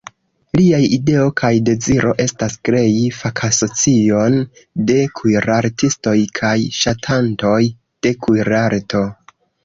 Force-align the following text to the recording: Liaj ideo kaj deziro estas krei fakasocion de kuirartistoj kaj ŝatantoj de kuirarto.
Liaj 0.57 0.77
ideo 0.95 1.23
kaj 1.39 1.49
deziro 1.65 2.13
estas 2.23 2.55
krei 2.69 3.03
fakasocion 3.17 4.37
de 4.91 4.95
kuirartistoj 5.19 6.15
kaj 6.39 6.55
ŝatantoj 6.79 7.59
de 8.07 8.13
kuirarto. 8.29 9.03